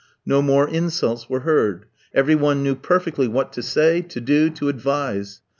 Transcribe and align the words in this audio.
No 0.25 0.41
more 0.41 0.67
insults 0.67 1.29
were 1.29 1.41
heard. 1.41 1.85
Every 2.11 2.33
one 2.33 2.63
knew 2.63 2.73
perfectly 2.73 3.27
what 3.27 3.53
to 3.53 3.61
say, 3.61 4.01
to 4.01 4.19
do, 4.19 4.49
to 4.49 4.67
advise. 4.67 5.41